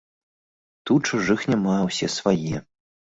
Тут 0.89 1.01
чужых 1.11 1.43
няма, 1.55 1.75
усе 1.91 2.09
свае! 2.15 2.63